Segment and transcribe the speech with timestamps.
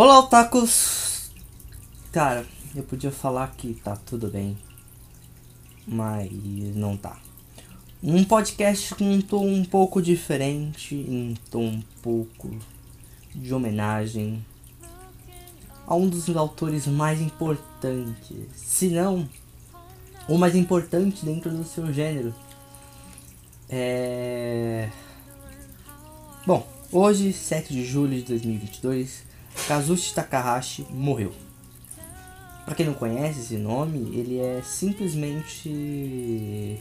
[0.00, 1.32] Olá, otakus!
[2.12, 4.56] Cara, eu podia falar que tá tudo bem,
[5.84, 6.30] mas
[6.76, 7.18] não tá.
[8.00, 12.48] Um podcast com um tom um pouco diferente, um tom um pouco
[13.34, 14.46] de homenagem
[15.84, 19.28] a um dos autores mais importantes, se não
[20.28, 22.32] o mais importante dentro do seu gênero.
[23.68, 24.90] É...
[26.46, 29.26] Bom, hoje, 7 de julho de 2022,
[29.66, 31.32] Kazushi Takahashi morreu.
[32.64, 36.78] Para quem não conhece esse nome, ele é simplesmente.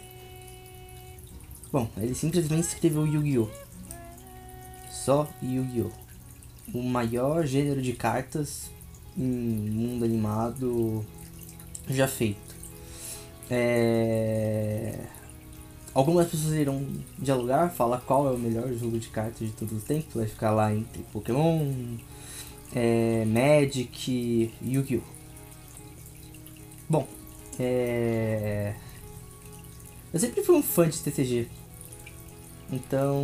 [1.72, 3.48] Bom, ele simplesmente escreveu Yu-Gi-Oh!
[4.92, 5.92] Só Yu-Gi-Oh!
[6.74, 8.70] O maior gênero de cartas
[9.18, 11.06] em mundo animado
[11.90, 12.56] já feito.
[13.50, 15.00] É...
[15.94, 16.86] Algumas pessoas irão
[17.18, 20.14] dialogar, falar qual é o melhor jogo de cartas de todos os tempos.
[20.14, 21.66] Vai ficar lá entre Pokémon,
[22.74, 25.02] é, Magic Yu-Gi-Oh!
[26.90, 27.08] Bom,
[27.60, 28.74] é...
[30.14, 31.48] eu sempre fui um fã de TCG,
[32.72, 33.24] então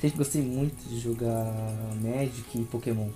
[0.00, 1.52] sempre gostei muito de jogar
[2.00, 3.08] Magic e Pokémon,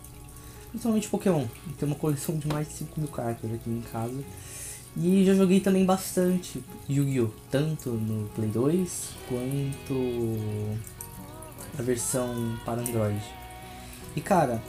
[0.71, 1.47] principalmente Pokémon.
[1.79, 4.25] Tenho uma coleção de mais de 5 mil cartas aqui em casa
[4.97, 7.31] e já joguei também bastante Yu-Gi-Oh!
[7.51, 10.39] Tanto no Play 2 quanto
[11.79, 13.38] a versão para Android.
[14.19, 14.61] E cara,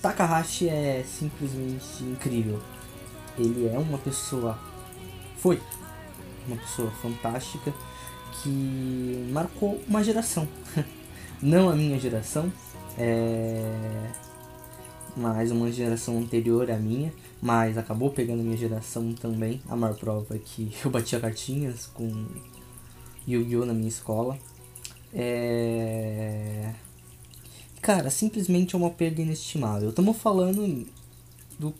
[0.00, 2.62] Takahashi é simplesmente incrível.
[3.36, 4.56] Ele é uma pessoa.
[5.38, 5.60] Foi
[6.46, 7.74] uma pessoa fantástica
[8.30, 10.46] que marcou uma geração.
[11.42, 12.52] Não a minha geração,
[12.96, 14.08] é...
[15.16, 19.60] mas uma geração anterior à minha, mas acabou pegando a minha geração também.
[19.68, 22.24] A maior prova é que eu batia cartinhas com
[23.26, 23.66] Yu-Gi-Oh!
[23.66, 24.38] na minha escola.
[25.12, 26.72] É...
[27.82, 29.90] Cara, simplesmente é uma perda inestimável.
[29.90, 30.86] Estamos falando
[31.58, 31.74] do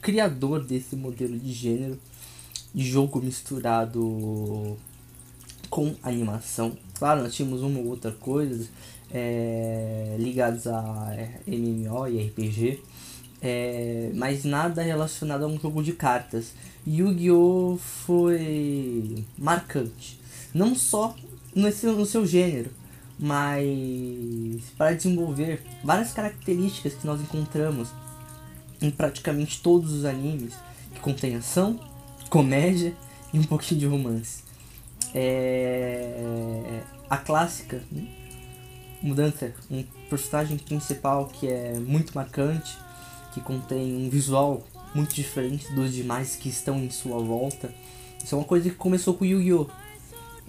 [0.00, 1.98] criador desse modelo de gênero,
[2.74, 4.78] de jogo misturado
[5.68, 6.74] com animação.
[6.94, 8.66] Claro, nós tínhamos uma ou outra coisa
[9.10, 11.14] é, ligadas a
[11.46, 12.82] MMO e RPG,
[13.42, 16.54] é, mas nada relacionado a um jogo de cartas.
[16.86, 17.76] Yu-Gi-Oh!
[17.76, 20.18] foi marcante,
[20.54, 21.14] não só
[21.54, 22.70] no seu, no seu gênero,
[23.18, 27.88] mas para desenvolver várias características que nós encontramos
[28.80, 30.54] em praticamente todos os animes
[30.94, 31.80] que contém ação,
[32.30, 32.94] comédia
[33.32, 34.42] e um pouquinho de romance.
[35.14, 36.82] É...
[37.10, 37.82] A clássica
[39.02, 42.76] mudança, um personagem principal que é muito marcante,
[43.32, 44.62] que contém um visual
[44.94, 47.72] muito diferente dos demais que estão em sua volta.
[48.22, 49.68] Isso é uma coisa que começou com Yu-Gi-Oh!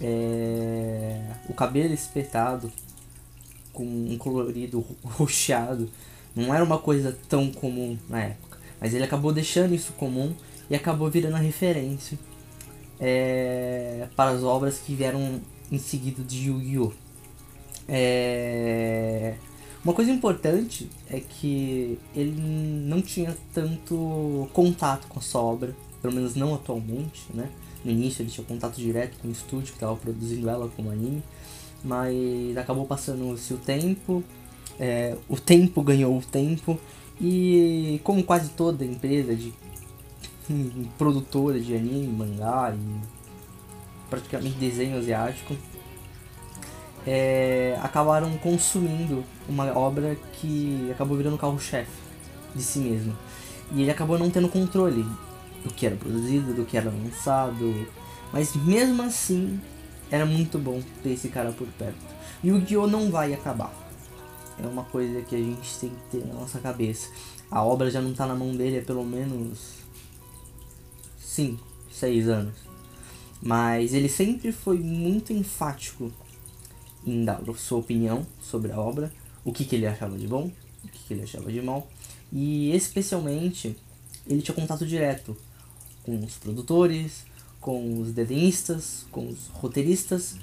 [0.00, 2.72] É, o cabelo espetado
[3.72, 5.90] com um colorido roxeado
[6.34, 10.34] não era uma coisa tão comum na época, mas ele acabou deixando isso comum
[10.70, 12.18] e acabou virando a referência
[12.98, 15.40] é, para as obras que vieram
[15.70, 16.92] em seguida de Yu-Gi-Oh!
[17.88, 19.34] É,
[19.82, 26.14] uma coisa importante é que ele não tinha tanto contato com a sua obra, pelo
[26.14, 27.50] menos não atualmente, né?
[27.84, 31.22] No início ele tinha contato direto com o estúdio que estava produzindo ela como anime,
[31.82, 34.22] mas acabou passando-se o tempo,
[34.78, 36.78] é, o tempo ganhou o tempo,
[37.20, 39.52] e como quase toda empresa de
[40.98, 43.20] produtora de anime, mangá e
[44.10, 45.56] praticamente desenho asiático,
[47.06, 51.90] é, acabaram consumindo uma obra que acabou virando carro-chefe
[52.54, 53.16] de si mesmo.
[53.72, 55.06] E ele acabou não tendo controle
[55.64, 57.86] do que era produzido, do que era lançado.
[58.32, 59.60] Mas mesmo assim,
[60.10, 61.98] era muito bom ter esse cara por perto.
[62.42, 62.86] E o Yu-Gi-Oh!
[62.86, 63.72] não vai acabar.
[64.62, 67.08] É uma coisa que a gente tem que ter na nossa cabeça.
[67.50, 69.80] A obra já não tá na mão dele há pelo menos
[71.18, 72.54] 5, 6 anos.
[73.42, 76.12] Mas ele sempre foi muito enfático
[77.06, 80.50] em dar sua opinião sobre a obra, o que, que ele achava de bom,
[80.84, 81.88] o que, que ele achava de mal.
[82.30, 83.76] E especialmente
[84.26, 85.36] ele tinha contato direto
[86.18, 87.24] com os produtores,
[87.60, 90.36] com os desenhistas, com os roteiristas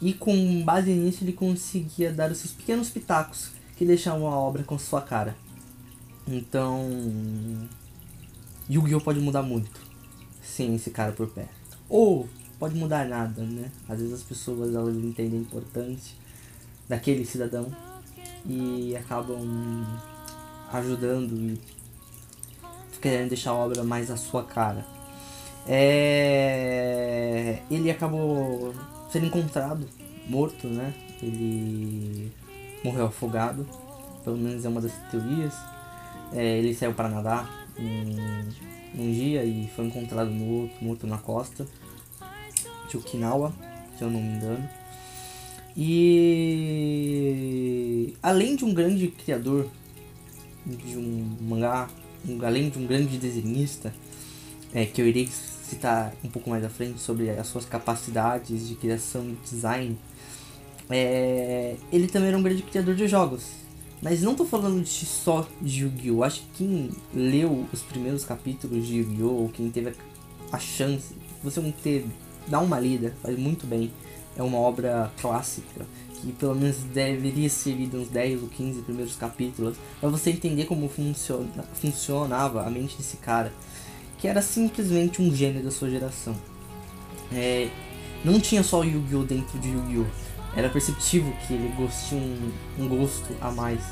[0.00, 4.64] e com base nisso ele conseguia dar os seus pequenos pitacos que deixavam a obra
[4.64, 5.36] com sua cara.
[6.26, 6.88] Então,
[8.68, 9.80] Yu-Gi-Oh pode mudar muito
[10.42, 11.78] sem esse cara por perto.
[11.88, 12.28] Ou
[12.58, 13.70] pode mudar nada, né?
[13.88, 16.16] Às vezes as pessoas elas entendem a importância
[16.88, 17.70] daquele cidadão
[18.46, 19.86] e acabam
[20.72, 21.60] ajudando e
[23.00, 24.86] querendo deixar a obra mais à sua cara.
[25.66, 27.58] É...
[27.70, 28.74] Ele acabou
[29.10, 29.88] sendo encontrado
[30.26, 30.92] morto, né?
[31.22, 32.30] Ele
[32.84, 33.66] morreu afogado
[34.24, 35.54] pelo menos é uma das teorias.
[36.32, 38.48] É, ele saiu para nadar um,
[38.98, 41.64] um dia e foi encontrado outro, morto na costa
[42.88, 43.52] de Okinawa,
[43.96, 44.68] se eu não me engano.
[45.76, 46.04] E
[48.22, 49.68] além de um grande criador
[50.64, 51.90] de um mangá,
[52.26, 53.92] um, além de um grande desenhista,
[54.74, 58.74] é, que eu irei citar um pouco mais à frente sobre as suas capacidades de
[58.74, 59.96] criação e design,
[60.90, 63.64] é, ele também era um grande criador de jogos.
[64.02, 66.22] Mas não tô falando de só de Yu-Gi-Oh!
[66.22, 69.42] Acho que quem leu os primeiros capítulos de Yu-Gi-Oh!
[69.42, 69.94] ou quem teve
[70.52, 72.06] a chance, você não teve,
[72.46, 73.90] dá uma lida, faz muito bem.
[74.36, 75.86] É uma obra clássica
[76.20, 80.64] que pelo menos deveria ser lida uns 10 ou 15 primeiros capítulos para você entender
[80.64, 83.52] como funciona, funcionava a mente desse cara,
[84.24, 86.34] que era simplesmente um gênio da sua geração.
[87.30, 87.68] É,
[88.24, 89.22] não tinha só Yu-Gi-Oh!
[89.22, 90.06] dentro de Yu-Gi-Oh!
[90.56, 91.70] era perceptível que ele
[92.08, 93.82] tinha um, um gosto a mais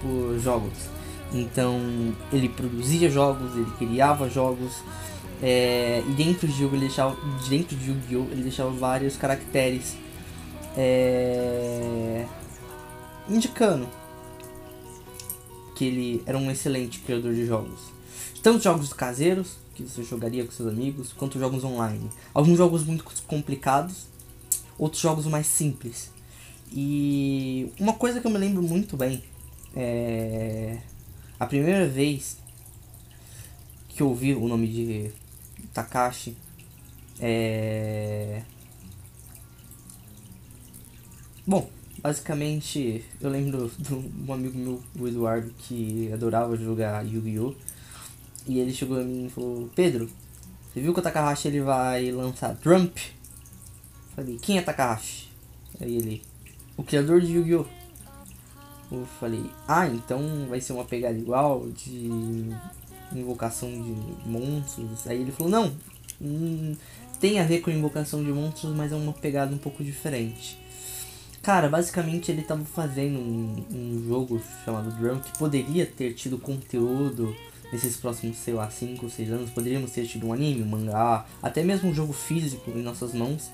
[0.00, 0.78] por jogos.
[1.32, 1.76] Então
[2.32, 4.74] ele produzia jogos, ele criava jogos,
[5.42, 7.16] é, e dentro de jogo ele deixava,
[7.48, 9.96] dentro de Yu-Gi-Oh ele deixava vários caracteres
[10.76, 12.24] é,
[13.28, 13.88] indicando
[15.74, 17.92] que ele era um excelente criador de jogos.
[18.40, 22.10] Tanto jogos caseiros, que você jogaria com seus amigos, quanto jogos online.
[22.32, 24.06] Alguns jogos muito complicados,
[24.78, 26.10] outros jogos mais simples.
[26.72, 29.22] E uma coisa que eu me lembro muito bem
[29.76, 30.78] é
[31.38, 32.38] a primeira vez
[33.88, 35.10] que eu ouvi o nome de
[35.72, 36.36] Takashi
[37.20, 38.42] é
[41.46, 41.68] Bom,
[41.98, 47.54] basicamente eu lembro de um amigo meu, o Eduardo, que adorava jogar Yu-Gi-Oh!
[48.46, 50.08] E ele chegou a mim e falou, Pedro,
[50.72, 52.96] você viu que o Takahashi ele vai lançar Trump?
[54.14, 55.28] Falei, quem é Takahashi?
[55.80, 56.22] Aí ele,
[56.76, 57.66] o criador de Yu-Gi-Oh!
[58.92, 62.10] Eu falei, ah, então vai ser uma pegada igual de
[63.12, 65.06] invocação de monstros.
[65.06, 65.74] Aí ele falou, não,
[66.20, 66.76] hum,
[67.18, 70.58] tem a ver com invocação de monstros, mas é uma pegada um pouco diferente.
[71.42, 77.36] Cara, basicamente ele estava fazendo um, um, jogo chamado Drum que poderia ter tido conteúdo
[77.72, 79.50] nesses próximos, sei lá, 5 ou 6 anos.
[79.50, 83.50] Poderíamos ter tido um anime, um mangá, até mesmo um jogo físico em nossas mãos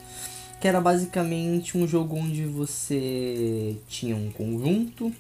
[0.61, 5.11] que era basicamente um jogo onde você tinha um conjunto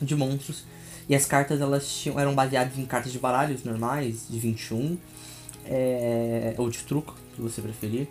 [0.00, 0.64] de monstros
[1.08, 4.96] e as cartas elas tinham, eram baseadas em cartas de baralhos normais, de 21,
[5.66, 8.08] é, ou de truco, se você preferir.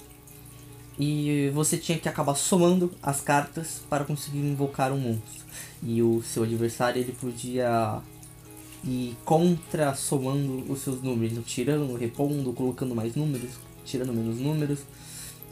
[1.00, 5.44] E você tinha que acabar somando as cartas para conseguir invocar um monstro.
[5.82, 8.00] E o seu adversário ele podia
[8.84, 13.52] ir contra somando os seus números, tirando, repondo, colocando mais números,
[13.86, 14.80] tirando menos números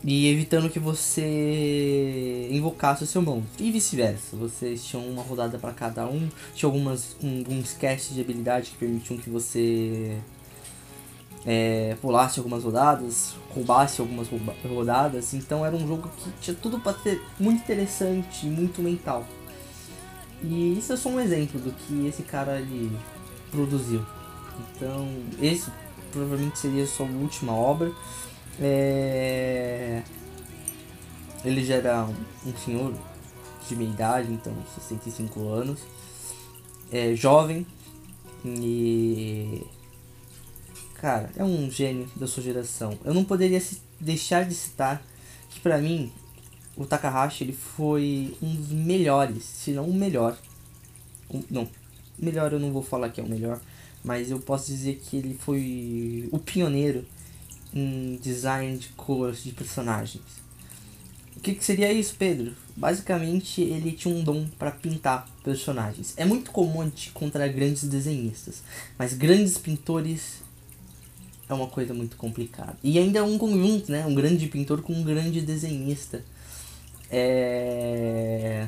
[0.03, 3.63] e evitando que você invocasse o seu monstro.
[3.63, 4.35] E vice-versa.
[4.35, 6.27] Vocês tinham uma rodada para cada um.
[6.55, 10.17] Tinha algumas um, alguns casts de habilidade que permitiam que você
[11.45, 14.27] é, pulasse algumas rodadas, roubasse algumas
[14.67, 15.33] rodadas.
[15.33, 19.25] Então era um jogo que tinha tudo para ser muito interessante e muito mental.
[20.43, 22.91] E isso é só um exemplo do que esse cara ele
[23.51, 24.03] produziu.
[24.75, 25.07] Então,
[25.41, 25.69] esse
[26.11, 27.91] provavelmente seria sua última obra.
[28.59, 30.01] É...
[31.43, 32.93] Ele já era um, um senhor
[33.67, 35.79] de meia idade, então 65 anos.
[36.91, 37.65] É jovem
[38.45, 39.65] e.
[40.95, 42.97] Cara, é um gênio da sua geração.
[43.03, 43.61] Eu não poderia
[43.99, 45.01] deixar de citar
[45.49, 46.11] que para mim
[46.77, 50.37] o Takahashi ele foi um dos melhores, se não o melhor.
[51.33, 51.67] Um, não,
[52.21, 53.59] melhor eu não vou falar que é o melhor,
[54.03, 57.05] mas eu posso dizer que ele foi o pioneiro
[57.73, 60.41] em design de cores de personagens.
[61.35, 62.53] O que, que seria isso, Pedro?
[62.75, 66.13] Basicamente, ele tinha um dom para pintar personagens.
[66.17, 68.61] É muito comum gente encontrar grandes desenhistas,
[68.97, 70.41] mas grandes pintores
[71.49, 72.77] é uma coisa muito complicada.
[72.83, 74.05] E ainda é um conjunto, né?
[74.05, 76.23] Um grande pintor com um grande desenhista.
[77.09, 78.67] É...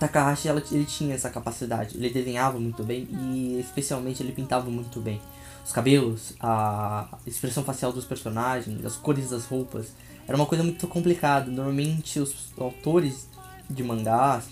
[0.00, 1.96] Takahashi ele tinha essa capacidade.
[1.96, 5.20] Ele desenhava muito bem e especialmente ele pintava muito bem
[5.62, 9.92] os cabelos, a expressão facial dos personagens, as cores das roupas.
[10.26, 11.50] Era uma coisa muito complicada.
[11.50, 13.28] Normalmente os autores
[13.68, 14.46] de mangás,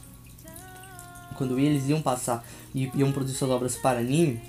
[1.34, 4.40] quando eles iam passar e iam produzir suas obras para anime,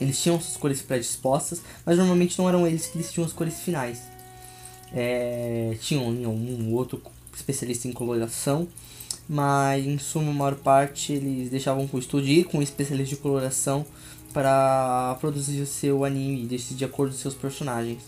[0.00, 3.58] eles tinham suas cores predispostas, mas normalmente não eram eles que eles tinham as cores
[3.60, 4.02] finais.
[4.92, 7.02] É, tinham um outro
[7.34, 8.68] especialista em coloração,
[9.28, 13.16] mas em suma, a maior parte eles deixavam com o estúdio ir com um especialista
[13.16, 13.84] de coloração
[14.32, 18.02] para produzir o seu anime e de acordo com seus personagens.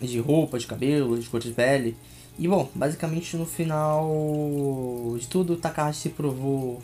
[0.00, 1.96] De roupa, de cabelo, de cor de pele.
[2.38, 4.08] E bom, basicamente no final
[5.18, 6.82] de tudo, Takahashi se provou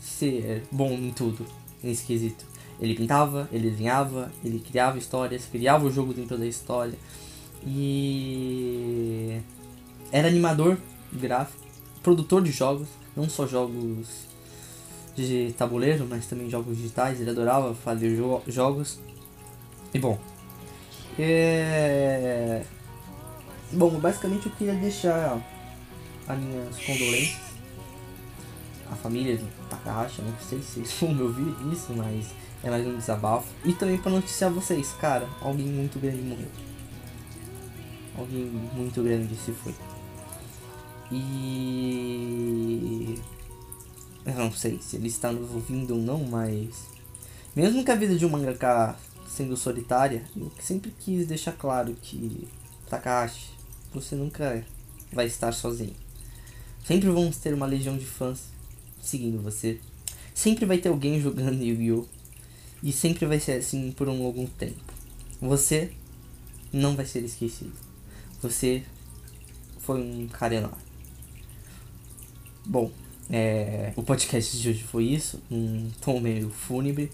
[0.00, 1.46] ser bom em tudo,
[1.82, 2.44] nesse quesito.
[2.80, 6.98] Ele pintava, ele desenhava, ele criava histórias, criava o jogo dentro da história.
[7.66, 9.40] E
[10.10, 10.78] era animador
[11.12, 11.69] gráfico,
[12.02, 14.08] produtor de jogos, não só jogos
[15.16, 17.20] de tabuleiro, mas também jogos digitais.
[17.20, 19.00] Ele adorava fazer jo jogos.
[19.92, 20.18] E bom,
[21.18, 22.62] é...
[23.72, 25.38] Bom, basicamente eu queria deixar
[26.26, 27.50] as minhas condolências
[28.90, 32.26] à família do Takahashi, não sei se vocês vão me ouvir isso, mas
[32.64, 33.48] é mais um desabafo.
[33.64, 36.48] E também para noticiar vocês, cara, alguém muito grande morreu.
[38.18, 39.74] Alguém muito grande se foi.
[41.12, 41.79] E
[44.24, 46.86] eu não sei se ele está nos ouvindo ou não, mas
[47.54, 48.96] mesmo que a vida de um mangaka
[49.26, 52.48] sendo solitária, eu sempre quis deixar claro que
[52.88, 53.50] Takahashi,
[53.92, 54.64] você nunca
[55.12, 55.94] vai estar sozinho.
[56.84, 58.44] Sempre vamos ter uma legião de fãs
[59.00, 59.80] seguindo você.
[60.34, 62.06] Sempre vai ter alguém jogando Yu-Gi-Oh!
[62.82, 64.92] E sempre vai ser assim por um longo tempo.
[65.40, 65.92] Você
[66.72, 67.72] não vai ser esquecido.
[68.42, 68.82] Você
[69.78, 70.82] foi um cara enorme.
[72.64, 72.90] Bom,
[73.30, 75.40] é, o podcast de hoje foi isso.
[75.50, 77.10] Um tom meio fúnebre.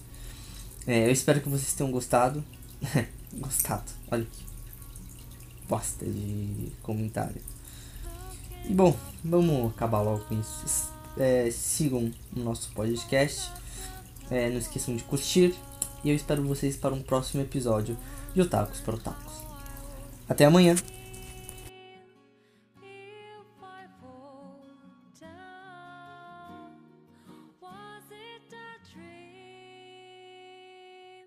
[0.85, 2.43] É, eu espero que vocês tenham gostado.
[3.33, 4.47] gostado, olha que
[5.67, 7.41] bosta de comentário.
[8.65, 10.91] E bom, vamos acabar logo com isso.
[11.17, 13.51] É, sigam o nosso podcast.
[14.29, 15.53] É, não esqueçam de curtir.
[16.03, 17.97] E eu espero vocês para um próximo episódio
[18.33, 19.33] de Otakus para Otakus.
[20.29, 20.75] Até amanhã!